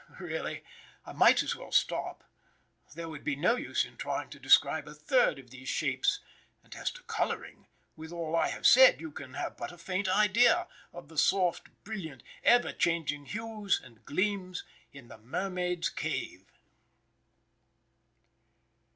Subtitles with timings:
[0.19, 0.63] Really,
[1.05, 2.23] I might as well stop.
[2.95, 6.21] There would be no use in trying to describe a third of these shapes,
[6.63, 10.07] and as to coloring, with all I have said, you can have but a faint
[10.09, 16.47] idea of the soft, brilliant, ever changing hues and gleams in the mermaid's cave.